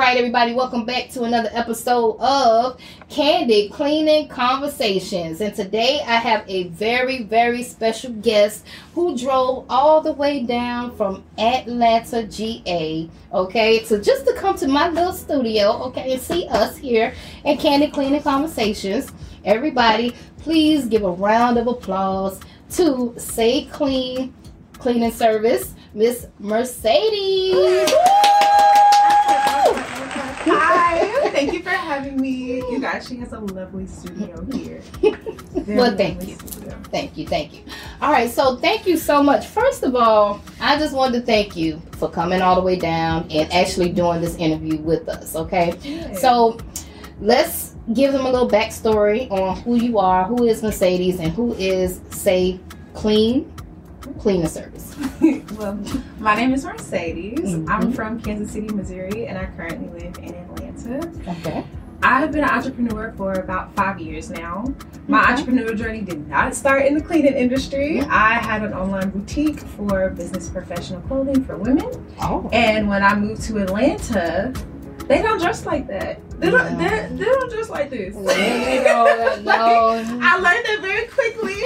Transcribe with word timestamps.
All 0.00 0.06
right, 0.06 0.18
everybody, 0.18 0.54
welcome 0.54 0.84
back 0.84 1.08
to 1.10 1.22
another 1.22 1.50
episode 1.52 2.16
of 2.18 2.80
Candid 3.08 3.70
Cleaning 3.70 4.26
Conversations. 4.26 5.40
And 5.40 5.54
today 5.54 6.00
I 6.04 6.16
have 6.16 6.44
a 6.48 6.64
very, 6.64 7.22
very 7.22 7.62
special 7.62 8.10
guest 8.14 8.66
who 8.92 9.16
drove 9.16 9.66
all 9.68 10.00
the 10.00 10.12
way 10.12 10.42
down 10.42 10.96
from 10.96 11.22
Atlanta, 11.38 12.24
GA, 12.24 13.08
okay, 13.32 13.84
to 13.84 14.02
just 14.02 14.26
to 14.26 14.34
come 14.34 14.56
to 14.56 14.66
my 14.66 14.88
little 14.88 15.12
studio, 15.12 15.80
okay, 15.84 16.14
and 16.14 16.20
see 16.20 16.48
us 16.48 16.76
here 16.76 17.14
at 17.44 17.60
Candid 17.60 17.92
Cleaning 17.92 18.20
Conversations. 18.20 19.12
Everybody, 19.44 20.16
please 20.38 20.86
give 20.86 21.04
a 21.04 21.12
round 21.12 21.56
of 21.56 21.68
applause 21.68 22.40
to 22.70 23.14
Say 23.16 23.66
Clean 23.66 24.34
Cleaning 24.72 25.12
Service, 25.12 25.76
Miss 25.94 26.26
Mercedes. 26.40 27.92
You 32.36 32.80
guys, 32.80 33.06
she 33.08 33.16
has 33.16 33.32
a 33.32 33.38
lovely 33.40 33.86
studio 33.86 34.44
here. 34.52 34.82
Well, 35.66 35.96
thank 35.96 36.26
you. 36.28 36.36
studio. 36.36 36.78
Thank 36.90 37.16
you, 37.16 37.26
thank 37.26 37.54
you. 37.54 37.62
All 38.00 38.10
right, 38.12 38.30
so 38.30 38.56
thank 38.56 38.86
you 38.86 38.96
so 38.96 39.22
much. 39.22 39.46
First 39.46 39.82
of 39.82 39.94
all, 39.94 40.40
I 40.60 40.78
just 40.78 40.94
wanted 40.94 41.20
to 41.20 41.26
thank 41.26 41.56
you 41.56 41.80
for 41.92 42.08
coming 42.10 42.42
all 42.42 42.54
the 42.56 42.62
way 42.62 42.76
down 42.76 43.26
and 43.30 43.52
actually 43.52 43.90
doing 43.90 44.20
this 44.20 44.36
interview 44.36 44.78
with 44.78 45.08
us, 45.08 45.34
okay? 45.36 45.74
So 46.20 46.58
let's 47.20 47.74
give 47.92 48.12
them 48.12 48.26
a 48.26 48.30
little 48.30 48.48
backstory 48.48 49.30
on 49.30 49.56
who 49.62 49.76
you 49.76 49.98
are, 49.98 50.24
who 50.24 50.44
is 50.44 50.62
Mercedes, 50.62 51.20
and 51.20 51.32
who 51.32 51.54
is, 51.54 52.00
say, 52.10 52.58
Clean 52.94 53.50
Cleaner 54.18 54.48
Service. 54.48 54.94
well, 55.58 55.78
my 56.18 56.34
name 56.36 56.52
is 56.54 56.64
Mercedes. 56.64 57.40
Mhm. 57.40 57.68
I'm 57.68 57.92
from 57.92 58.20
Kansas 58.20 58.52
City, 58.52 58.68
Missouri, 58.68 59.26
and 59.26 59.36
I 59.38 59.46
currently 59.56 59.88
live 60.00 60.18
in 60.18 60.34
Atlanta. 60.34 61.10
Okay. 61.30 61.64
I've 62.02 62.32
been 62.32 62.44
an 62.44 62.50
entrepreneur 62.50 63.12
for 63.16 63.32
about 63.32 63.74
five 63.74 63.98
years 64.00 64.30
now. 64.30 64.64
My 65.08 65.22
Okay. 65.22 65.42
entrepreneurial 65.42 65.76
journey 65.76 66.00
did 66.02 66.28
not 66.28 66.54
start 66.54 66.84
in 66.86 66.94
the 66.94 67.00
cleaning 67.00 67.34
industry. 67.34 68.00
Mhm. 68.02 68.08
I 68.10 68.34
had 68.34 68.62
an 68.62 68.72
online 68.74 69.10
boutique 69.10 69.60
for 69.60 70.10
business 70.10 70.48
professional 70.48 71.00
clothing 71.02 71.44
for 71.44 71.56
women. 71.56 71.88
Oh. 72.20 72.48
And 72.52 72.88
when 72.88 73.02
I 73.02 73.14
moved 73.14 73.42
to 73.42 73.58
Atlanta, 73.58 74.52
they 75.08 75.20
don't 75.22 75.40
dress 75.40 75.66
like 75.66 75.86
that. 75.88 76.18
They 76.40 76.50
don't. 76.50 76.72
No. 76.78 76.88
They, 76.88 77.16
they 77.16 77.24
don't 77.24 77.50
dress 77.52 77.70
like 77.70 77.90
this. 77.90 78.14
no, 78.16 78.24
no. 79.42 80.18
I 80.20 80.36
learned 80.38 80.64
that 80.66 80.78
very 80.82 81.06
quickly, 81.06 81.62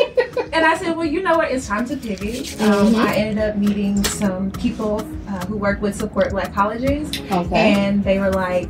and 0.53 0.65
I 0.65 0.77
said, 0.77 0.95
"Well, 0.97 1.07
you 1.07 1.23
know 1.23 1.37
what? 1.39 1.51
It's 1.51 1.67
time 1.67 1.87
to 1.87 1.97
pivot." 1.97 2.61
Um, 2.61 2.93
Mhm. 2.95 3.07
I 3.07 3.15
ended 3.15 3.39
up 3.43 3.57
meeting 3.57 4.05
some 4.05 4.51
people 4.51 5.01
uh, 5.29 5.45
who 5.47 5.57
work 5.57 5.81
with 5.81 5.95
Support 5.95 6.31
Black 6.31 6.53
Colleges, 6.55 7.09
Okay. 7.31 7.57
and 7.73 8.05
they 8.05 8.19
were 8.19 8.31
like, 8.31 8.69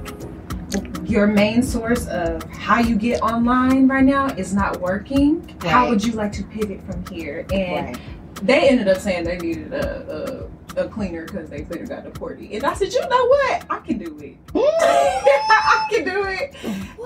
"Your 1.09 1.27
main 1.27 1.63
source 1.63 2.07
of 2.07 2.43
how 2.53 2.79
you 2.79 2.95
get 2.97 3.23
online 3.23 3.89
right 3.89 4.05
now 4.05 4.27
is 4.29 4.55
not 4.55 4.81
working. 4.81 5.57
How 5.63 5.89
would 5.89 6.05
you 6.05 6.13
like 6.13 6.33
to 6.33 6.45
pivot 6.45 6.81
from 6.87 7.05
here?" 7.07 7.47
And 7.53 7.87
Right. 7.89 7.99
they 8.43 8.69
ended 8.69 8.89
up 8.89 8.99
saying 8.99 9.25
they 9.25 9.39
needed 9.39 9.73
a, 9.73 10.49
a, 10.77 10.85
a 10.85 10.89
cleaner 10.89 11.25
because 11.25 11.49
their 11.51 11.65
cleaner 11.65 11.87
got 11.87 12.05
deported. 12.05 12.51
And 12.53 12.65
I 12.65 12.75
said, 12.75 12.93
you 12.93 13.01
know 13.01 13.27
what? 13.27 13.65
I 13.71 13.79
can 13.81 13.99
do 13.99 14.17
it. 14.21 14.37
I 14.55 15.89
can 15.91 16.05
do 16.05 16.25
it. 16.25 16.55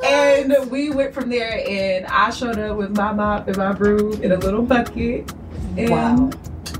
And 0.04 0.70
we 0.70 0.90
went 0.90 1.14
from 1.14 1.30
there 1.30 1.62
and 1.66 2.04
I 2.06 2.28
showed 2.30 2.58
up 2.58 2.76
with 2.76 2.94
my 2.96 3.12
mop 3.12 3.48
and 3.48 3.56
my 3.56 3.72
broom 3.72 4.20
in 4.22 4.32
a 4.32 4.36
little 4.36 4.62
bucket. 4.62 5.32
And 5.78 5.90
Wow. 5.90 6.30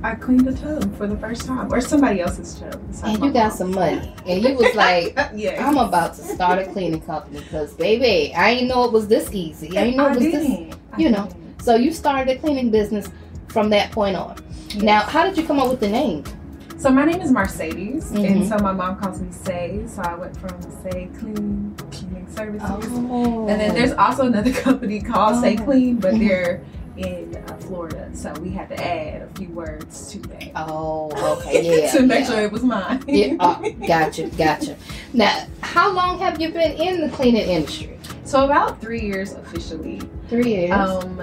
I 0.05 0.14
cleaned 0.17 0.48
a 0.48 0.53
tub 0.53 0.97
for 0.97 1.06
the 1.06 1.17
first 1.17 1.47
time. 1.47 1.72
Or 1.72 1.81
somebody 1.81 2.20
else's 2.20 2.58
tub. 2.58 2.81
And 3.05 3.22
you 3.25 3.33
got 3.33 3.34
mom's. 3.48 3.58
some 3.58 3.70
money. 3.70 4.12
And 4.27 4.42
you 4.42 4.55
was 4.55 4.75
like, 4.75 5.17
yeah. 5.34 5.64
I'm 5.67 5.77
about 5.78 6.14
to 6.14 6.22
start 6.22 6.58
a 6.58 6.67
cleaning 6.67 7.00
company 7.03 7.39
because, 7.41 7.72
baby, 7.75 8.34
I 8.34 8.55
didn't 8.55 8.69
know 8.69 8.84
it 8.84 8.92
was 8.92 9.06
this 9.06 9.33
easy. 9.33 9.78
I 9.78 9.84
didn't 9.84 9.97
know 9.98 10.08
it 10.08 10.17
was 10.17 10.25
this. 10.25 10.77
you 10.98 11.11
know. 11.11 11.28
So 11.62 11.77
you 11.77 11.92
started 11.92 12.36
a 12.36 12.41
cleaning 12.41 12.70
business 12.70 13.08
from 13.48 13.70
that 13.70 13.92
point 13.92 14.17
on. 14.17 14.36
Now, 14.77 15.02
how 15.02 15.24
did 15.24 15.36
you 15.36 15.46
come 15.46 15.61
up 15.61 15.68
with 15.70 15.79
the 15.80 15.89
name? 15.89 16.24
So 16.79 16.91
my 16.91 17.05
name 17.05 17.20
is 17.20 17.30
Mercedes, 17.30 18.11
Mhm. 18.11 18.27
and 18.29 18.48
so 18.48 18.57
my 18.58 18.73
mom 18.73 18.96
calls 18.96 19.20
me 19.20 19.30
Say. 19.30 19.85
So 19.86 20.02
I 20.02 20.17
went 20.17 20.36
from 20.36 20.61
Say 20.83 21.08
Clean 21.17 21.73
Cleaning 21.92 22.27
Services. 22.35 22.68
Oh. 22.70 23.46
And 23.46 23.61
then 23.61 23.73
there's 23.73 23.92
also 23.92 24.27
another 24.27 24.52
company 24.67 25.01
called 25.01 25.41
Say 25.41 25.57
Oh. 25.61 25.64
Clean, 25.64 25.95
but 25.96 26.14
Mhm. 26.14 26.27
they're 26.27 26.62
in 26.97 27.36
uh, 27.36 27.57
Florida. 27.58 28.11
So 28.14 28.33
we 28.35 28.51
had 28.51 28.69
to 28.70 28.85
add 28.85 29.23
a 29.23 29.27
few 29.39 29.48
words 29.48 30.11
to 30.13 30.19
that. 30.20 30.53
Oh, 30.57 31.39
okay, 31.39 31.83
yeah. 31.83 31.91
to 31.92 32.03
make 32.03 32.20
yeah. 32.20 32.27
sure 32.27 32.41
it 32.42 32.53
was 32.53 32.63
mine. 32.63 33.03
Yeah, 33.07 33.36
uh, 33.41 33.69
gotcha, 33.86 34.29
gotcha. 34.30 34.77
Now, 35.13 35.47
how 35.61 35.92
long 35.92 36.19
have 36.19 36.41
you 36.41 36.51
been 36.51 36.73
in 36.73 37.01
the 37.01 37.14
cleaning 37.14 37.48
industry? 37.48 37.98
so 38.25 38.45
about 38.45 38.80
three 38.80 39.03
years 39.03 39.33
officially. 39.33 40.01
Three 40.29 40.55
years. 40.55 40.73
Um, 40.73 41.20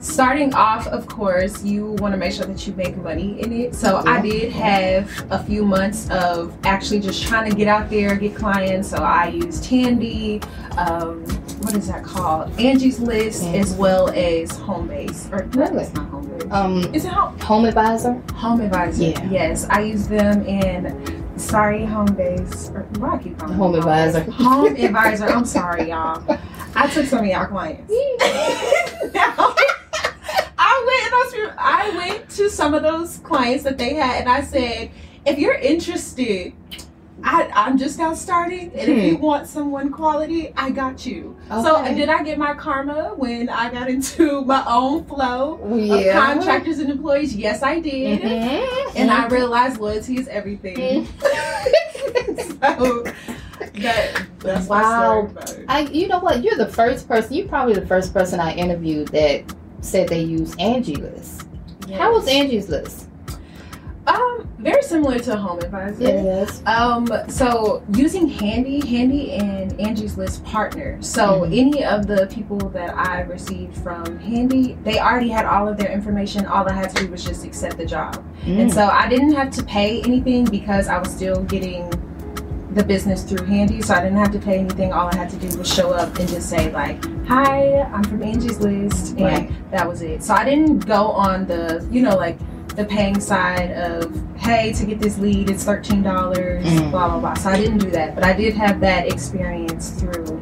starting 0.00 0.54
off, 0.54 0.86
of 0.86 1.06
course, 1.06 1.62
you 1.62 1.92
want 1.98 2.12
to 2.12 2.18
make 2.18 2.32
sure 2.32 2.46
that 2.46 2.66
you 2.66 2.72
make 2.74 2.96
money 2.96 3.40
in 3.40 3.52
it. 3.52 3.74
So 3.74 4.02
I 4.06 4.20
did 4.20 4.52
have 4.52 5.10
a 5.30 5.42
few 5.42 5.64
months 5.64 6.08
of 6.10 6.56
actually 6.64 7.00
just 7.00 7.26
trying 7.26 7.50
to 7.50 7.56
get 7.56 7.68
out 7.68 7.90
there, 7.90 8.16
get 8.16 8.34
clients. 8.34 8.88
So 8.88 8.98
I 8.98 9.28
used 9.28 9.64
Handy, 9.66 10.40
um, 10.76 11.24
what 11.60 11.74
is 11.76 11.88
that 11.88 12.04
called? 12.04 12.58
Angie's 12.58 13.00
List, 13.00 13.44
as 13.44 13.74
well 13.74 14.08
as 14.10 14.50
Homebase. 14.52 15.32
Or 15.32 15.44
Really? 15.58 15.82
it's 15.84 15.94
not 15.94 16.10
Homebase. 16.10 16.52
um, 16.52 16.94
Is 16.94 17.04
it 17.04 17.12
home? 17.12 17.38
home 17.40 17.64
advisor. 17.64 18.12
Home 18.34 18.60
Advisor. 18.60 19.02
Yeah. 19.04 19.30
Yes, 19.30 19.66
I 19.68 19.80
use 19.82 20.06
them 20.08 20.44
in. 20.46 21.38
Sorry, 21.38 21.80
Homebase. 21.80 22.74
Or 22.74 22.82
why 23.00 23.14
I 23.14 23.18
keep 23.18 23.38
calling 23.38 23.54
Home 23.56 23.74
Advisor. 23.74 24.20
Home 24.32 24.66
Advisor. 24.78 25.26
I'm 25.28 25.44
sorry, 25.44 25.88
y'all. 25.90 26.22
I 26.74 26.86
took 26.88 27.06
some 27.06 27.20
of 27.20 27.26
y'all 27.26 27.46
clients. 27.46 27.90
Now, 29.14 29.34
I 30.58 30.84
went 30.86 31.12
and 31.12 31.58
I, 31.58 31.90
I 31.92 31.96
went 31.96 32.28
to 32.30 32.50
some 32.50 32.74
of 32.74 32.82
those 32.82 33.18
clients 33.18 33.64
that 33.64 33.78
they 33.78 33.94
had, 33.94 34.20
and 34.20 34.28
I 34.28 34.42
said, 34.42 34.90
if 35.26 35.38
you're 35.38 35.54
interested. 35.54 36.52
I, 37.22 37.50
I'm 37.52 37.76
just 37.78 37.98
now 37.98 38.14
starting, 38.14 38.70
and 38.74 38.88
if 38.90 39.04
you 39.04 39.16
hmm. 39.16 39.22
want 39.22 39.46
someone 39.48 39.90
quality, 39.90 40.52
I 40.56 40.70
got 40.70 41.04
you. 41.04 41.36
So, 41.48 41.78
Okay. 41.78 41.94
did 41.94 42.08
I 42.08 42.22
get 42.22 42.38
my 42.38 42.54
karma 42.54 43.12
when 43.16 43.48
I 43.48 43.70
got 43.70 43.88
into 43.90 44.42
my 44.44 44.64
own 44.66 45.04
flow 45.04 45.54
of 45.54 46.12
contractors 46.12 46.78
and 46.78 46.90
employees? 46.90 47.34
Yes, 47.34 47.62
I 47.62 47.80
did. 47.80 48.22
Mhm. 48.22 48.96
And 48.96 49.10
I 49.10 49.24
mm-hmm. 49.24 49.34
realized 49.34 49.80
loyalty 49.80 50.18
is 50.18 50.28
everything. 50.28 51.06
Mm-hmm. 51.06 52.38
so 52.62 53.04
that, 53.74 54.26
that's 54.38 54.68
Wow. 54.68 55.30
I, 55.68 55.80
you 55.80 56.08
know 56.08 56.20
what? 56.20 56.42
You're 56.42 56.56
the 56.56 56.68
first 56.68 57.08
person. 57.08 57.34
You're 57.34 57.48
probably 57.48 57.74
the 57.74 57.86
first 57.86 58.12
person 58.12 58.38
I 58.38 58.54
interviewed 58.54 59.08
that 59.08 59.44
said 59.80 60.08
they 60.08 60.22
use 60.22 60.54
Angie 60.58 60.96
List. 60.96 61.46
How 61.94 62.12
was 62.12 62.28
Angie's 62.28 62.68
List? 62.68 63.07
Um, 64.08 64.48
very 64.58 64.82
similar 64.82 65.18
to 65.20 65.36
Home 65.36 65.58
Advisor. 65.58 66.02
Yes. 66.04 66.62
Um, 66.66 67.06
so 67.28 67.82
using 67.92 68.26
Handy, 68.26 68.80
Handy 68.86 69.32
and 69.32 69.78
Angie's 69.78 70.16
List 70.16 70.42
partner. 70.44 70.96
So 71.00 71.42
Mhm. 71.42 71.58
any 71.58 71.84
of 71.84 72.06
the 72.06 72.26
people 72.30 72.56
that 72.70 72.96
I 72.96 73.20
received 73.22 73.76
from 73.76 74.18
Handy, 74.18 74.78
they 74.82 74.98
already 74.98 75.28
had 75.28 75.44
all 75.44 75.68
of 75.68 75.76
their 75.76 75.90
information. 75.92 76.46
All 76.46 76.66
I 76.66 76.72
had 76.72 76.88
to 76.96 77.04
do 77.04 77.10
was 77.10 77.22
just 77.22 77.44
accept 77.44 77.76
the 77.76 77.84
job. 77.84 78.16
Mm. 78.46 78.60
And 78.62 78.72
so 78.72 78.86
I 78.88 79.08
didn't 79.08 79.34
have 79.34 79.50
to 79.50 79.62
pay 79.62 80.00
anything 80.02 80.46
because 80.46 80.88
I 80.88 80.98
was 80.98 81.10
still 81.10 81.42
getting 81.42 81.90
the 82.74 82.82
business 82.84 83.22
through 83.24 83.44
Handy. 83.46 83.82
So 83.82 83.94
I 83.94 84.00
didn't 84.02 84.18
have 84.18 84.32
to 84.32 84.38
pay 84.38 84.58
anything. 84.58 84.92
All 84.92 85.10
I 85.12 85.16
had 85.16 85.28
to 85.30 85.36
do 85.36 85.56
was 85.58 85.72
show 85.72 85.90
up 85.90 86.18
and 86.18 86.28
just 86.28 86.48
say 86.48 86.70
like, 86.72 86.98
"Hi, 87.26 87.82
I'm 87.92 88.04
from 88.04 88.22
Angie's 88.22 88.58
List," 88.60 89.16
and 89.18 89.20
Right. 89.20 89.70
that 89.70 89.86
was 89.88 90.00
it. 90.02 90.22
So 90.22 90.34
I 90.34 90.44
didn't 90.44 90.86
go 90.86 91.08
on 91.08 91.46
the, 91.46 91.84
you 91.90 92.00
know, 92.02 92.16
like 92.16 92.38
the 92.78 92.84
paying 92.84 93.18
side 93.20 93.72
of, 93.72 94.10
"Hey, 94.36 94.72
to 94.74 94.86
get 94.86 95.00
this 95.00 95.18
lead, 95.18 95.50
it's 95.50 95.64
thirteen 95.64 96.02
dollars," 96.02 96.64
Mm. 96.64 96.90
blah 96.92 97.08
blah 97.08 97.18
blah. 97.18 97.34
So 97.34 97.50
I 97.50 97.56
didn't 97.60 97.78
do 97.78 97.90
that, 97.90 98.14
but 98.14 98.24
I 98.24 98.32
did 98.32 98.54
have 98.54 98.78
that 98.80 99.08
experience 99.12 99.90
through 99.90 100.40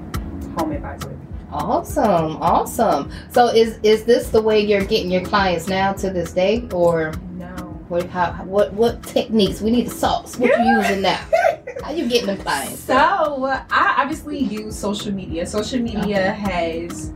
Home 0.59 0.73
Advisor. 0.73 1.13
Awesome, 1.51 2.37
awesome. 2.43 3.11
So 3.33 3.47
is 3.49 3.79
is 3.83 4.05
this 4.05 4.29
the 4.29 4.43
way 4.43 4.61
you're 4.61 4.85
getting 4.85 5.11
your 5.11 5.23
clients 5.23 5.67
now 5.69 5.93
to 5.95 6.11
this 6.11 6.33
day, 6.33 6.65
or 6.75 7.13
No. 7.39 7.47
what? 7.89 8.05
How, 8.11 8.33
what 8.45 8.75
what 8.75 9.03
techniques? 9.03 9.63
We 9.63 9.71
need 9.71 9.87
the 9.87 9.95
sauce. 9.95 10.37
What 10.39 10.51
you 10.59 10.77
using 10.79 11.01
now? 11.01 11.19
How 11.83 11.93
you 11.93 12.07
getting 12.09 12.27
them 12.27 12.39
clients? 12.39 12.81
So 12.81 12.95
I 12.97 13.95
obviously 13.99 14.39
use 14.39 14.77
social 14.77 15.13
media. 15.13 15.47
Social 15.47 15.81
media 15.81 16.33
has 16.33 17.13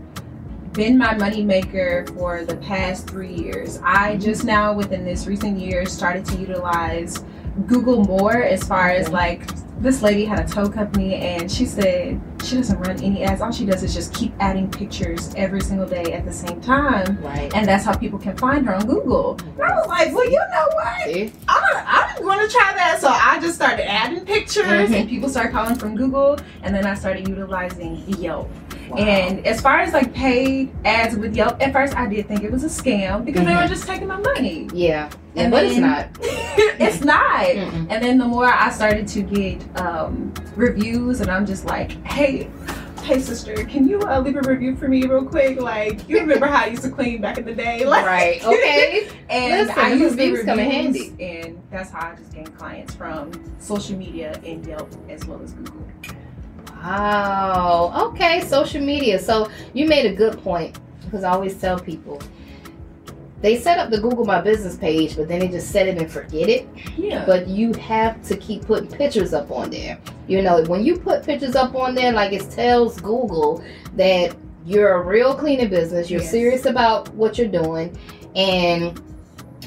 been 0.73 0.97
my 0.97 1.15
moneymaker 1.15 2.13
for 2.15 2.45
the 2.45 2.57
past 2.57 3.09
three 3.09 3.33
years. 3.35 3.81
I 3.83 4.17
just 4.19 4.45
now 4.45 4.73
within 4.73 5.05
this 5.05 5.27
recent 5.27 5.59
year 5.59 5.85
started 5.87 6.25
to 6.27 6.37
utilize 6.37 7.25
Google 7.67 8.05
more 8.05 8.43
as 8.43 8.63
far 8.63 8.91
as 8.91 9.09
like 9.09 9.43
this 9.81 10.03
lady 10.03 10.25
had 10.27 10.39
a 10.39 10.47
tow 10.47 10.69
company 10.69 11.15
and 11.15 11.51
she 11.51 11.65
said 11.65 12.21
she 12.45 12.55
doesn't 12.57 12.79
run 12.81 13.03
any 13.03 13.25
ads. 13.25 13.41
All 13.41 13.51
she 13.51 13.65
does 13.67 13.83
is 13.83 13.93
just 13.95 14.15
keep 14.15 14.33
adding 14.39 14.71
pictures 14.71 15.35
every 15.37 15.61
single 15.63 15.89
day 15.89 16.13
at 16.13 16.25
the 16.25 16.33
same 16.33 16.61
time. 16.61 17.19
Right. 17.23 17.53
And 17.55 17.67
that's 17.67 17.85
how 17.85 17.97
people 17.97 18.19
can 18.19 18.37
find 18.37 18.65
her 18.67 18.75
on 18.75 18.87
Google. 18.87 19.39
I 19.61 19.75
was 19.75 19.87
like, 19.89 20.15
well, 20.15 20.27
you 20.31 20.39
know 20.39 20.69
what? 20.75 21.05
See? 21.07 21.33
I, 21.49 22.15
I'm 22.17 22.23
going 22.23 22.47
to 22.47 22.53
try 22.53 22.73
that. 22.75 22.99
So 23.01 23.09
I 23.09 23.41
just 23.41 23.55
started 23.57 23.91
adding 23.91 24.25
pictures 24.25 24.91
Mhm. 24.91 25.01
and 25.01 25.09
people 25.09 25.29
started 25.29 25.51
calling 25.53 25.75
from 25.77 25.97
Google. 25.97 26.39
And 26.63 26.75
then 26.75 26.87
I 26.87 26.95
started 26.95 27.27
utilizing 27.27 27.97
Yelp. 28.07 28.51
Wow. 28.91 28.97
And 28.99 29.47
as 29.47 29.61
far 29.61 29.81
as 29.81 29.93
like 29.93 30.13
paid 30.13 30.73
ads 30.85 31.17
with 31.17 31.35
Yelp, 31.37 31.61
at 31.63 31.73
first 31.73 31.97
I 31.97 32.07
did 32.07 32.27
think 32.29 32.43
it 32.43 32.51
was 32.51 32.65
a 32.65 32.69
scam 32.69 33.25
because 33.25 33.45
they 33.45 33.53
Mhm. 33.53 33.63
were 33.63 33.69
just 33.69 33.87
taking 33.87 34.09
my 34.09 34.19
money. 34.19 34.69
yeah. 34.75 35.11
yeah, 35.35 35.43
And 35.43 35.51
but 35.51 35.65
it's 35.65 35.77
not. 35.79 36.09
it's 36.21 37.05
not. 37.05 37.41
Mm-mm. 37.47 37.87
And 37.91 38.03
then 38.03 38.19
the 38.19 38.25
more 38.27 38.47
I 38.47 38.71
started 38.71 39.07
to 39.09 39.23
get 39.23 39.63
um, 39.81 40.33
reviews, 40.57 41.21
and 41.21 41.31
I'm 41.31 41.47
just 41.47 41.65
like, 41.67 41.93
hey, 42.05 42.49
hey 43.05 43.19
sister, 43.21 43.55
can 43.65 43.89
you 43.89 44.01
uh, 44.03 44.21
leave 44.21 44.37
a 44.37 44.43
review 44.43 44.77
for 44.77 44.89
me 44.89 45.05
real 45.07 45.25
quick? 45.25 45.61
Like, 45.61 46.07
you 46.09 46.19
remember 46.21 46.47
how 46.47 46.65
I 46.65 46.67
used 46.67 46.83
to 46.83 46.91
clean 46.91 47.21
back 47.21 47.39
in 47.39 47.45
the 47.45 47.55
day? 47.55 47.85
Like, 47.87 48.05
Right. 48.07 48.45
Okay. 48.45 49.09
and 49.31 49.67
Listen, 49.69 49.83
I 49.85 49.91
the 49.91 49.97
use 49.99 50.17
the 50.17 50.31
reviews 50.31 50.45
come 50.45 50.59
in 50.59 50.87
reviews, 50.93 51.13
and 51.21 51.63
that's 51.71 51.91
how 51.91 52.09
I 52.11 52.15
just 52.17 52.33
gained 52.33 52.57
clients 52.59 52.95
from 52.95 53.31
social 53.59 53.97
media 53.97 54.39
and 54.45 54.67
Yelp 54.67 54.91
as 55.09 55.25
well 55.27 55.41
as 55.43 55.53
Google. 55.55 55.87
Wow. 56.83 58.11
Okay. 58.13 58.41
Social 58.43 58.81
media. 58.83 59.19
So 59.19 59.51
you 59.75 59.87
made 59.87 60.07
a 60.07 60.15
good 60.15 60.43
point 60.43 60.79
because 61.05 61.25
I 61.25 61.31
always 61.31 61.61
tell 61.61 61.79
people 61.79 62.21
they 63.43 63.59
set 63.59 63.79
up 63.79 63.91
the 63.91 63.99
Google 64.01 64.25
My 64.27 64.41
Business 64.41 64.77
page, 64.77 65.17
but 65.17 65.27
then 65.29 65.41
they 65.41 65.49
just 65.49 65.71
set 65.71 65.89
it 65.89 65.97
and 65.97 66.11
forget 66.11 66.49
it. 66.49 66.69
Yeah. 66.97 67.25
But 67.25 67.49
you 67.49 67.73
have 67.75 68.23
to 68.25 68.37
keep 68.37 68.67
putting 68.67 68.89
pictures 68.91 69.33
up 69.33 69.51
on 69.51 69.71
there. 69.71 69.99
You 70.29 70.43
know, 70.43 70.63
when 70.65 70.85
you 70.85 70.99
put 70.99 71.25
pictures 71.25 71.57
up 71.57 71.75
on 71.75 71.95
there, 71.95 72.13
like 72.13 72.33
it 72.33 72.51
tells 72.51 73.01
Google 73.01 73.65
that 73.97 74.37
you're 74.67 74.93
a 74.93 75.03
real 75.03 75.35
cleaning 75.35 75.71
business, 75.71 76.11
you're 76.11 76.21
Yes. 76.21 76.31
serious 76.31 76.67
about 76.67 77.09
what 77.15 77.39
you're 77.39 77.49
doing, 77.49 77.97
and 78.37 79.01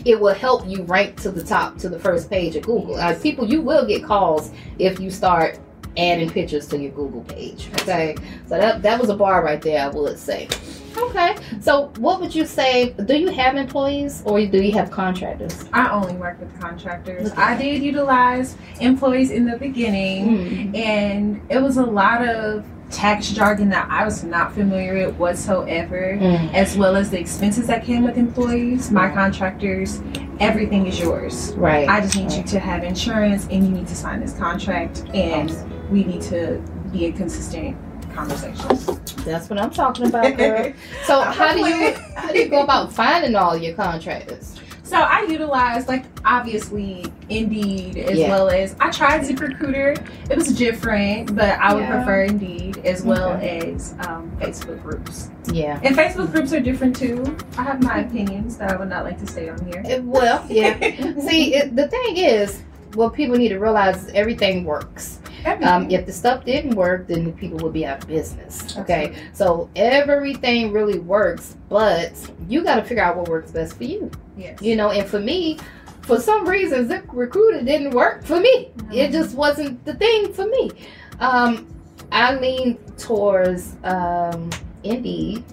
it 0.06 0.19
will 0.19 0.36
help 0.36 0.68
you 0.68 0.83
rank 0.83 1.19
to 1.21 1.31
the 1.31 1.44
top 1.44 1.77
to 1.80 1.89
the 1.89 1.98
first 1.98 2.30
page 2.30 2.56
of 2.56 2.63
Google. 2.63 2.98
Now, 2.98 3.13
people, 3.15 3.48
you 3.50 3.62
will 3.62 3.88
get 3.88 4.04
calls 4.04 4.51
if 4.77 5.00
you 5.00 5.10
start 5.10 5.57
adding 5.98 6.30
pictures 6.30 6.68
to 6.68 6.78
your 6.78 6.92
Google 6.92 7.22
page. 7.22 7.69
Okay, 7.81 8.16
so 8.48 8.57
that 8.57 8.81
that 8.81 9.00
was 9.00 9.10
a 9.10 9.16
bar 9.16 9.44
right 9.44 9.62
there. 9.62 9.84
I 9.86 9.90
would 9.90 10.18
say. 10.19 10.48
Okay, 10.95 11.36
so 11.60 11.92
what 11.98 12.22
would 12.22 12.34
you 12.36 12.45
say? 12.45 12.92
Do 13.06 13.18
you 13.18 13.30
have 13.30 13.56
employees 13.56 14.22
or 14.25 14.45
do 14.45 14.62
you 14.62 14.72
have 14.74 14.92
contractors? 14.92 15.66
I 15.74 15.90
only 15.90 16.13
work 16.13 16.40
with 16.40 16.60
contractors. 16.62 17.24
Look 17.30 17.38
at 17.38 17.60
I 17.60 17.62
did 17.62 17.81
utilize 17.81 18.56
employees 18.80 19.31
in 19.31 19.45
the 19.45 19.57
beginning. 19.57 20.74
Mm. 20.74 20.78
and 20.78 21.42
it 21.50 21.60
was 21.62 21.78
a 21.78 21.84
lot 21.86 22.28
of 22.28 22.63
tax 22.92 23.31
jargon 23.31 23.69
that 23.69 23.88
I 23.89 24.06
was 24.06 24.24
not 24.24 24.54
familiar 24.54 25.07
with 25.07 25.16
whatsoever, 25.18 26.16
Mm. 26.22 26.54
as 26.54 26.78
well 26.78 26.96
as 26.96 27.10
the 27.10 27.19
expenses 27.19 27.66
that 27.68 27.84
came 27.84 28.04
with 28.04 28.18
employees, 28.18 28.92
my 28.92 29.10
contractors, 29.10 30.00
everything 30.44 30.88
is 30.88 31.00
yours. 31.00 31.54
Right. 31.54 31.88
I 31.88 32.01
just 32.01 32.16
need 32.16 32.31
you 32.31 32.44
to 32.44 32.60
have 32.60 32.84
insurance 32.84 33.48
and 33.50 33.66
you 33.66 33.72
need 33.72 33.88
to 33.88 33.95
sign 33.95 34.19
this 34.19 34.34
contract 34.38 35.04
and 35.13 35.51
we 35.90 36.04
need 36.04 36.22
to 36.24 36.62
be 36.92 37.06
in 37.06 37.13
consistent 37.13 37.78
conversations. 38.13 38.86
That's 39.24 39.50
what 39.50 39.60
I'm 39.60 39.72
talking 39.72 40.07
about, 40.07 40.38
girl. 40.38 40.74
So 41.06 41.22
how 41.22 41.54
do 41.54 41.66
you 41.68 41.94
how 42.16 42.31
do 42.31 42.40
you 42.40 42.50
go 42.50 42.63
about 42.63 42.94
finding 42.94 43.36
all 43.36 43.57
your 43.57 43.74
contractors? 43.75 44.60
So 44.94 45.00
I 45.00 45.24
utilized 45.28 45.88
like 45.88 46.06
obviously 46.24 47.12
Indeed 47.28 47.98
as 47.98 48.19
Yeah. 48.19 48.30
well 48.30 48.50
as 48.50 48.75
I 48.80 48.92
tried 48.92 49.22
ZipRecruiter. 49.22 49.98
It 50.30 50.38
was 50.38 50.50
different, 50.56 51.36
but 51.36 51.57
I 51.60 51.74
would 51.74 51.81
Yeah. 51.81 51.95
prefer 51.95 52.22
Indeed 52.25 52.78
as 52.86 53.01
well 53.01 53.31
as 53.42 53.95
um, 54.07 54.31
Facebook 54.40 54.84
groups. 54.84 55.31
Yeah. 55.51 55.80
And 55.81 55.95
Facebook 55.98 56.31
groups 56.31 56.54
are 56.54 56.60
different 56.60 56.95
too. 56.95 57.24
I 57.57 57.63
have 57.63 57.81
my 57.81 58.01
opinions 58.01 58.56
that 58.57 58.69
I 58.72 58.75
would 58.75 58.88
not 58.90 59.04
like 59.04 59.18
to 59.18 59.25
say 59.25 59.50
on 59.50 59.66
here. 59.66 59.81
Eh, 59.84 60.00
Well, 60.04 60.45
yeah. 60.48 60.78
See, 61.28 61.56
it, 61.56 61.75
the 61.75 61.88
thing 61.88 62.18
is, 62.18 62.62
what 62.94 63.16
people 63.16 63.36
need 63.36 63.50
to 63.50 63.57
realize 63.57 64.06
is 64.06 64.12
everything 64.13 64.63
works. 64.63 65.18
Um, 65.45 65.90
if 65.92 66.06
the 66.06 66.12
stuff 66.13 66.45
didn't 66.45 66.75
work, 66.75 67.07
then 67.07 67.25
the 67.25 67.31
people 67.31 67.57
would 67.60 67.74
be 67.74 67.86
out 67.86 68.01
of 68.04 68.07
business. 68.07 68.78
Okay, 68.78 69.16
so 69.34 69.69
everything 69.75 70.72
really 70.72 71.00
works, 71.00 71.57
but 71.69 72.13
you 72.48 72.63
got 72.63 72.75
to 72.75 72.84
figure 72.84 73.04
out 73.04 73.18
what 73.18 73.28
works 73.28 73.51
best 73.51 73.78
for 73.78 73.84
you. 73.84 74.10
yes. 74.38 74.62
You 74.62 74.75
know, 74.75 74.92
and 74.92 75.07
for 75.07 75.19
me, 75.19 75.60
for 76.01 76.19
some 76.19 76.48
reason, 76.48 76.88
Zip 76.88 77.06
Recruiter 77.12 77.63
didn't 77.63 77.92
work 77.92 78.24
for 78.25 78.40
me. 78.40 78.72
It 78.92 79.12
just 79.12 79.36
wasn't 79.36 79.84
the 79.86 79.94
thing 79.95 80.34
for 80.34 80.45
me. 80.48 80.72
Um, 81.19 81.68
I 82.12 82.36
lean 82.36 82.78
towards 82.98 83.75
um, 83.84 84.50
Indeed 84.84 85.44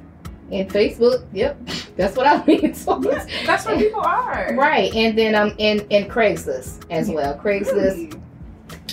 and 0.51 0.69
Facebook. 0.69 1.25
Yep, 1.33 1.59
that's 1.97 2.17
what 2.17 2.27
I 2.27 2.45
lean 2.47 2.73
towards. 2.75 3.07
Yes, 3.07 3.27
that's 3.47 3.65
where 3.67 3.79
people 3.79 4.01
are. 4.01 4.55
Right, 4.57 4.93
and 4.95 5.17
then 5.17 5.35
um, 5.37 5.55
and 5.61 5.87
and 5.93 6.11
Craigslist 6.11 6.85
as 6.91 7.09
well. 7.11 7.39
Craigslist, 7.39 7.73
Really? 7.97 8.11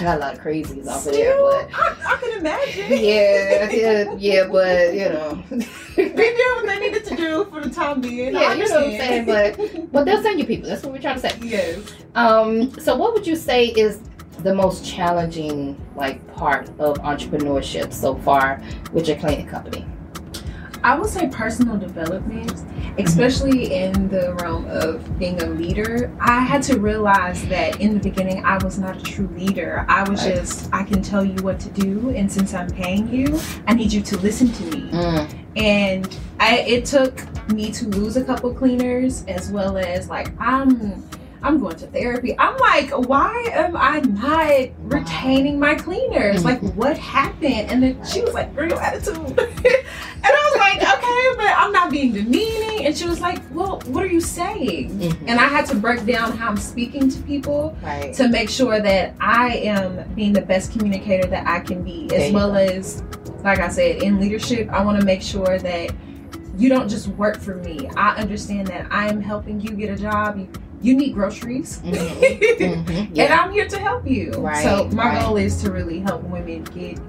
I 0.01 0.03
got 0.03 0.17
a 0.17 0.19
lot 0.19 0.33
of 0.35 0.41
crazies 0.41 0.87
off 0.87 1.05
of 1.05 1.13
there, 1.13 1.37
but 1.37 1.69
I, 1.73 1.95
I 2.13 2.17
can 2.17 2.39
imagine. 2.39 2.91
yeah, 2.91 3.69
yeah, 3.71 4.15
yeah, 4.17 4.47
but 4.47 4.93
you 4.93 5.09
know, 5.09 5.43
they 5.95 6.05
did 6.05 6.55
what 6.55 6.65
they 6.65 6.79
needed 6.79 7.05
to 7.05 7.15
do 7.15 7.45
for 7.45 7.61
the 7.61 7.69
time 7.69 8.01
being. 8.01 8.35
I 8.35 8.41
Yeah, 8.41 8.53
you 8.53 8.67
know 8.69 8.75
what 8.75 8.83
I'm 8.85 8.97
saying, 8.99 9.25
but 9.25 9.91
but 9.91 10.05
they'll 10.05 10.21
send 10.21 10.39
you 10.39 10.45
people. 10.53 10.69
That's 10.69 10.83
what 10.83 10.93
we're 10.93 11.01
trying 11.01 11.19
to 11.19 11.29
say. 11.29 11.37
yes. 11.41 11.79
Um, 12.15 12.71
so 12.79 12.95
what 12.95 13.13
would 13.13 13.25
you 13.25 13.35
say 13.35 13.67
is 13.67 14.01
the 14.43 14.53
most 14.53 14.85
challenging 14.85 15.79
like 15.95 16.25
part 16.35 16.69
of 16.79 16.97
entrepreneurship 16.99 17.91
so 17.91 18.15
far 18.15 18.61
with 18.93 19.07
your 19.07 19.17
cleaning 19.17 19.47
company? 19.47 19.85
I 20.83 20.97
would 20.97 21.09
say 21.09 21.27
personal 21.27 21.77
development, 21.77 22.53
especially 22.97 23.73
in 23.73 24.09
the 24.09 24.33
realm 24.41 24.65
of 24.67 25.19
being 25.19 25.41
a 25.41 25.45
leader. 25.45 26.11
I 26.19 26.41
had 26.41 26.63
to 26.63 26.79
realize 26.79 27.47
that 27.47 27.79
in 27.79 27.93
the 27.93 27.99
beginning, 27.99 28.43
I 28.45 28.63
was 28.63 28.79
not 28.79 28.97
a 28.97 29.01
true 29.01 29.27
leader. 29.27 29.85
I 29.87 30.07
was 30.09 30.23
just, 30.23 30.69
I 30.73 30.83
can 30.83 31.01
tell 31.01 31.23
you 31.23 31.35
what 31.43 31.59
to 31.61 31.69
do, 31.69 32.09
and 32.09 32.31
since 32.31 32.53
I'm 32.53 32.69
paying 32.69 33.07
you, 33.13 33.39
I 33.67 33.73
need 33.73 33.93
you 33.93 34.01
to 34.01 34.17
listen 34.17 34.51
to 34.51 34.63
me. 34.63 34.91
Mm. 34.91 35.37
And 35.55 36.19
I, 36.39 36.59
it 36.59 36.85
took 36.85 37.23
me 37.49 37.71
to 37.71 37.87
lose 37.87 38.17
a 38.17 38.23
couple 38.23 38.53
cleaners, 38.53 39.23
as 39.25 39.51
well 39.51 39.77
as 39.77 40.09
like, 40.09 40.29
I'm. 40.39 41.03
I'm 41.43 41.59
going 41.59 41.75
to 41.77 41.87
therapy. 41.87 42.35
I'm 42.39 42.57
like, 42.57 42.89
why 43.07 43.31
am 43.51 43.77
I 43.77 43.99
not 43.99 44.69
retaining 44.79 45.59
my 45.59 45.75
cleaners? 45.75 46.43
Mm-hmm. 46.43 46.45
Like, 46.45 46.73
what 46.73 46.97
happened? 46.97 47.69
And 47.69 47.83
then 47.83 48.03
she 48.03 48.21
was 48.21 48.33
like, 48.33 48.53
your 48.55 48.81
attitude. 48.81 49.15
and 49.37 49.37
I 50.25 50.46
like, 50.67 50.81
okay, 50.81 51.29
but 51.37 51.53
I'm 51.57 51.71
not 51.71 51.91
being 51.91 52.11
demeaning. 52.13 52.85
And 52.85 52.95
she 52.97 53.05
was 53.07 53.19
like, 53.21 53.39
well, 53.53 53.81
what 53.87 54.03
are 54.03 54.07
you 54.07 54.21
saying? 54.21 54.91
Mhm. 54.99 55.17
And 55.27 55.39
I 55.39 55.45
had 55.45 55.65
to 55.67 55.75
break 55.75 56.05
down 56.05 56.31
how 56.37 56.49
I'm 56.49 56.57
speaking 56.57 57.09
to 57.09 57.21
people 57.23 57.75
Right. 57.83 58.13
to 58.13 58.27
make 58.29 58.49
sure 58.49 58.79
that 58.79 59.13
I 59.19 59.55
am 59.57 60.07
being 60.15 60.33
the 60.33 60.41
best 60.41 60.71
communicator 60.71 61.27
that 61.27 61.47
I 61.47 61.59
can 61.59 61.83
be, 61.83 62.09
as 62.15 62.31
well 62.31 62.51
go. 62.51 62.57
as, 62.57 63.03
like 63.43 63.59
I 63.59 63.67
said, 63.69 64.03
in 64.03 64.19
leadership, 64.19 64.69
I 64.71 64.83
want 64.83 64.99
to 64.99 65.05
make 65.05 65.21
sure 65.21 65.57
that 65.59 65.91
you 66.57 66.69
don't 66.69 66.89
just 66.89 67.07
work 67.09 67.37
for 67.39 67.55
me. 67.55 67.87
I 67.95 68.15
understand 68.15 68.67
that 68.67 68.87
I 68.91 69.07
am 69.09 69.21
helping 69.21 69.61
you 69.61 69.71
get 69.71 69.89
a 69.91 69.95
job. 70.01 70.39
You, 70.81 70.95
need 70.95 71.13
groceries. 71.13 71.79
Mhm. 71.83 71.97
Mhm. 72.87 73.17
And 73.17 73.33
I'm 73.33 73.51
here 73.51 73.67
to 73.67 73.79
help 73.79 74.07
you. 74.07 74.31
Right, 74.31 74.63
so 74.63 74.87
my 74.91 75.05
right. 75.09 75.21
goal 75.21 75.37
is 75.37 75.61
to 75.63 75.71
really 75.71 75.99
help 75.99 76.23
women 76.23 76.63
get 76.65 76.99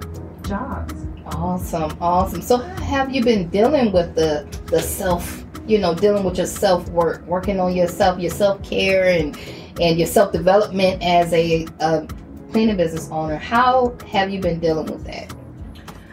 jobs. 0.43 0.95
Awesome, 1.33 1.97
awesome. 2.01 2.43
So 2.43 2.57
how 2.59 2.83
have 2.83 3.15
you 3.15 3.23
been 3.23 3.49
dealing 3.49 3.93
with 3.93 4.15
the 4.15 4.47
the 4.67 4.81
self, 4.81 5.45
you 5.67 5.79
know, 5.79 5.95
dealing 5.95 6.25
with 6.25 6.39
your 6.39 6.47
self 6.47 6.89
work, 6.89 7.25
working 7.27 7.61
on 7.61 7.75
yourself, 7.75 8.19
your 8.19 8.31
self 8.31 8.63
care, 8.63 9.09
and 9.09 9.39
and 9.81 9.99
your 9.99 10.07
self 10.07 10.33
development 10.33 11.03
as 11.03 11.33
a, 11.33 11.67
a 11.81 12.07
cleaning 12.51 12.77
business 12.77 13.09
owner? 13.11 13.37
How 13.37 13.97
have 14.11 14.31
you 14.31 14.41
been 14.41 14.59
dealing 14.59 14.87
with 14.87 15.05
that? 15.05 15.33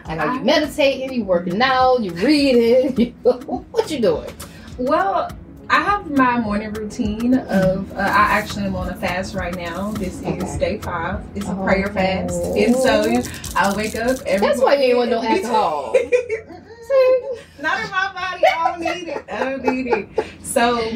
I 0.04 0.14
know 0.14 0.34
you 0.34 0.40
meditating, 0.40 1.12
you 1.12 1.24
working 1.24 1.60
out, 1.60 2.00
you 2.02 2.12
reading. 2.12 2.96
You, 3.24 3.32
what 3.70 3.90
you 3.90 4.00
doing? 4.00 4.30
Well, 4.78 5.30
I 5.68 5.80
have 5.80 6.10
my 6.10 6.38
morning 6.38 6.72
routine 6.72 7.34
of 7.34 7.92
uh, 7.92 7.96
I 7.96 8.38
actually 8.38 8.66
am 8.66 8.76
on 8.76 8.88
a 8.88 8.94
fast 8.94 9.34
right 9.34 9.54
now. 9.54 9.90
This 9.92 10.20
is 10.20 10.24
Okay. 10.24 10.58
day 10.58 10.78
five. 10.78 11.20
It's 11.34 11.46
a 11.46 11.50
Oh. 11.52 11.64
prayer 11.64 11.88
fast, 11.88 12.40
and 12.56 12.74
so 12.76 13.22
I 13.56 13.74
wake 13.74 13.96
up. 13.96 14.18
Every 14.26 14.46
That's 14.46 14.60
why 14.60 14.74
you 14.74 14.82
ain't 14.82 14.98
want 14.98 15.10
no 15.10 15.22
morning- 15.22 15.44
alcohol. 15.44 15.94
Not 17.60 17.80
in 17.84 17.90
my 17.90 18.12
body. 18.14 18.44
I 18.46 18.70
don't 18.70 18.80
need 18.80 19.08
it. 19.08 19.24
I 19.30 19.38
don't 19.44 19.64
need 19.64 19.86
it. 19.88 20.08
So, 20.42 20.92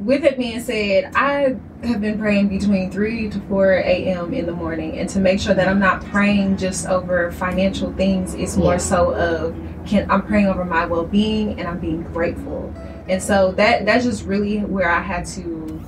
with 0.00 0.24
it 0.24 0.36
being 0.36 0.60
said, 0.60 1.12
I 1.14 1.56
have 1.84 2.00
been 2.00 2.18
praying 2.18 2.48
between 2.48 2.90
3 2.90 3.30
to 3.30 3.40
4 3.42 3.72
a.m. 3.74 4.34
in 4.34 4.46
the 4.46 4.52
morning. 4.52 4.98
And 4.98 5.08
to 5.10 5.20
make 5.20 5.38
sure 5.38 5.54
that 5.54 5.68
I'm 5.68 5.78
not 5.78 6.04
praying 6.06 6.56
just 6.56 6.86
over 6.88 7.30
financial 7.32 7.92
things, 7.92 8.34
it's 8.34 8.56
more 8.56 8.72
Yeah. 8.72 8.78
so 8.78 9.14
of 9.14 9.54
can 9.86 10.10
I'm 10.10 10.22
praying 10.22 10.48
over 10.48 10.64
my 10.64 10.84
well 10.86 11.04
being 11.04 11.58
and 11.60 11.68
I'm 11.68 11.78
being 11.78 12.02
grateful. 12.02 12.72
And 13.08 13.22
so 13.22 13.52
that 13.52 13.86
that's 13.86 14.04
just 14.04 14.24
really 14.24 14.58
where 14.60 14.90
I 14.90 15.00
had 15.00 15.26
to 15.26 15.82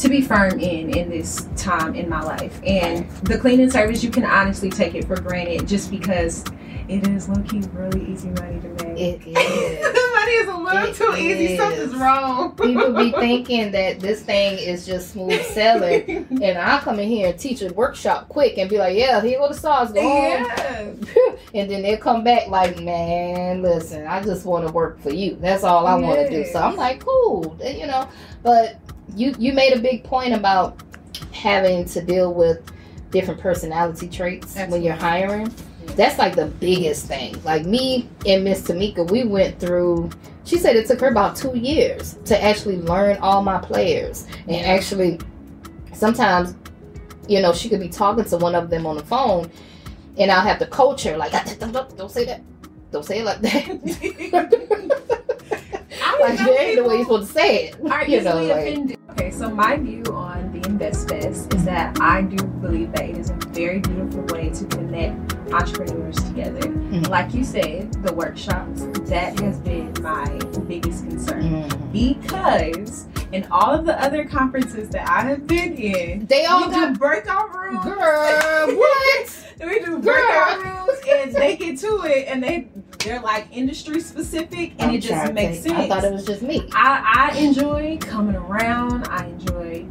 to 0.00 0.08
be 0.08 0.20
firm 0.20 0.58
in 0.58 0.96
in 0.96 1.08
this 1.08 1.46
time 1.56 1.94
in 1.94 2.08
my 2.08 2.22
life. 2.22 2.60
And 2.66 3.08
the 3.22 3.38
cleaning 3.38 3.70
service, 3.70 4.02
you 4.02 4.10
can 4.10 4.24
honestly 4.24 4.70
take 4.70 4.94
it 4.94 5.06
for 5.06 5.20
granted 5.20 5.68
just 5.68 5.90
because 5.90 6.44
it 6.88 7.06
is 7.06 7.28
low 7.28 7.40
key 7.42 7.60
really 7.72 8.04
easy 8.12 8.30
money 8.30 8.60
to 8.60 8.68
make. 8.84 8.98
It 8.98 9.26
is. 9.26 10.08
Money 10.22 10.36
is 10.36 10.48
a 10.48 10.56
little 10.56 10.82
It 10.82 10.94
too 10.94 11.16
easy. 11.16 11.56
Something's 11.56 11.94
wrong. 11.94 12.54
People 12.56 12.92
be 12.94 13.12
thinking 13.18 13.72
that 13.72 14.00
this 14.00 14.22
thing 14.22 14.58
is 14.58 14.86
just 14.86 15.12
smooth 15.12 15.42
selling. 15.46 16.26
And 16.42 16.58
I 16.58 16.80
come 16.80 16.98
in 16.98 17.08
here 17.08 17.28
and 17.28 17.38
teach 17.38 17.62
a 17.62 17.72
workshop 17.72 18.28
quick 18.28 18.58
and 18.58 18.68
be 18.68 18.78
like, 18.78 18.96
yeah, 18.96 19.20
here 19.20 19.38
go 19.38 19.48
the 19.48 19.54
stars, 19.54 19.92
go 19.92 20.00
yeah. 20.00 20.92
And 21.54 21.70
then 21.70 21.82
they'll 21.82 21.98
come 21.98 22.24
back 22.24 22.48
like, 22.48 22.80
man, 22.80 23.62
listen, 23.62 24.06
I 24.06 24.22
just 24.22 24.44
want 24.44 24.66
to 24.66 24.72
work 24.72 25.00
for 25.00 25.10
you. 25.10 25.36
That's 25.36 25.64
all 25.64 25.86
I 25.86 25.94
want 25.94 26.18
to 26.20 26.30
do. 26.30 26.44
So 26.50 26.60
I'm 26.60 26.76
like, 26.76 27.04
cool, 27.04 27.58
you 27.64 27.86
know. 27.86 28.08
But 28.42 28.76
you 29.14 29.34
you 29.38 29.52
made 29.52 29.72
a 29.72 29.80
big 29.80 30.04
point 30.04 30.32
about 30.32 30.80
having 31.32 31.84
to 31.84 32.02
deal 32.02 32.32
with 32.32 32.60
different 33.10 33.40
personality 33.40 34.08
traits 34.08 34.56
when 34.56 34.82
you're 34.82 34.94
hiring. 34.94 35.52
That's 35.96 36.18
like 36.18 36.36
the 36.36 36.46
biggest 36.46 37.06
thing. 37.06 37.42
Like 37.44 37.64
me 37.64 38.08
and 38.26 38.44
Miss 38.44 38.62
Tamika, 38.62 39.10
we 39.10 39.24
went 39.24 39.58
through. 39.58 40.10
She 40.44 40.56
said 40.58 40.76
it 40.76 40.86
took 40.86 41.00
her 41.00 41.08
about 41.08 41.36
two 41.36 41.56
years 41.56 42.18
to 42.24 42.42
actually 42.42 42.78
learn 42.78 43.16
all 43.18 43.42
my 43.42 43.58
players 43.58 44.26
and 44.48 44.64
actually. 44.66 45.18
Sometimes, 45.92 46.56
you 47.28 47.40
know, 47.40 47.52
she 47.52 47.68
could 47.68 47.78
be 47.78 47.88
talking 47.88 48.24
to 48.24 48.36
one 48.36 48.56
of 48.56 48.70
them 48.70 48.86
on 48.86 48.96
the 48.96 49.04
phone, 49.04 49.48
and 50.18 50.32
I'll 50.32 50.40
have 50.40 50.58
to 50.58 50.66
coach 50.66 51.04
her 51.04 51.16
like, 51.16 51.30
don't, 51.60 52.10
say 52.10 52.24
that, 52.24 52.42
don't 52.90 53.04
say 53.04 53.20
it 53.20 53.24
like 53.24 53.40
that. 53.42 54.98
I 56.02 56.18
like 56.20 56.38
that 56.38 56.60
ain't 56.60 56.76
the 56.76 56.84
way 56.84 56.96
you're 56.96 57.04
supposed 57.04 57.28
to 57.28 57.32
say 57.32 57.68
it. 57.68 57.76
are 57.88 58.04
you 58.06 58.20
know, 58.22 58.42
like 58.42 58.50
offended. 58.50 58.98
Okay, 59.10 59.30
so 59.30 59.50
my 59.50 59.76
view 59.76 60.02
on 60.06 60.41
being 60.62 60.76
best 60.78 61.10
is 61.12 61.46
that 61.64 62.00
I 62.00 62.22
do 62.22 62.36
believe 62.44 62.92
that 62.92 63.04
it 63.08 63.18
is 63.18 63.30
a 63.30 63.34
very 63.50 63.80
beautiful 63.80 64.22
way 64.34 64.50
to 64.50 64.64
connect 64.66 65.34
entrepreneurs 65.52 66.16
together. 66.16 66.60
Mhm. 66.60 67.08
Like 67.08 67.34
you 67.34 67.44
said, 67.44 67.92
the 68.04 68.12
workshops, 68.12 68.82
that 69.08 69.38
has 69.40 69.58
been 69.58 69.92
my 70.00 70.26
biggest 70.68 71.06
concern. 71.06 71.42
Mhm. 71.68 71.92
Because 71.92 73.06
in 73.32 73.46
all 73.50 73.70
of 73.72 73.84
the 73.86 74.00
other 74.02 74.24
conferences 74.24 74.88
that 74.90 75.08
I 75.08 75.22
have 75.22 75.46
been 75.46 75.74
in, 75.74 76.26
they 76.26 76.44
all 76.46 76.68
got 76.70 76.92
do 76.94 76.98
breakout 76.98 77.54
rooms. 77.54 77.84
girl. 77.84 78.76
What? 78.76 79.38
We 79.62 79.78
do 79.78 79.98
breakout 79.98 80.58
rooms 80.58 80.98
and 81.08 81.32
they 81.34 81.56
get 81.56 81.78
to 81.78 82.02
it 82.04 82.26
and 82.28 82.42
they 82.42 82.66
they're 83.04 83.20
like 83.20 83.46
industry 83.52 84.00
specific 84.00 84.72
and 84.80 84.90
I'm 84.90 84.96
it 84.96 85.00
just 85.00 85.32
makes 85.32 85.60
sense. 85.60 85.74
I 85.78 85.86
thought 85.88 86.02
it 86.04 86.12
was 86.12 86.24
just 86.26 86.42
me. 86.42 86.68
I, 86.74 87.30
I 87.32 87.38
enjoy 87.38 87.98
coming 88.00 88.34
around. 88.34 89.06
I 89.08 89.26
enjoy 89.26 89.86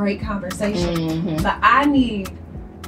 great 0.00 0.20
conversation. 0.22 0.96
Mhm. 0.96 1.42
But 1.42 1.56
I 1.62 1.84
need 1.84 2.30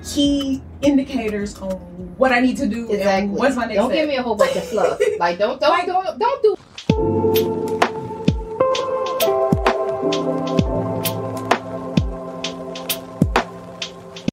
key 0.02 0.62
indicators 0.80 1.58
on 1.60 1.72
what 2.16 2.32
I 2.32 2.40
need 2.40 2.56
to 2.56 2.66
do 2.66 2.90
Exactly. 2.90 3.28
and 3.28 3.32
what's 3.32 3.54
my 3.54 3.66
next 3.66 3.76
Don't 3.76 3.90
step. 3.90 3.98
give 4.00 4.08
me 4.08 4.16
a 4.16 4.22
whole 4.22 4.34
bunch 4.34 4.56
of 4.56 4.64
fluff. 4.64 4.98
Like 5.20 5.38
don't 5.38 5.60
don't 5.60 5.86
don't 5.86 6.18
don't 6.18 6.42
do 6.42 7.51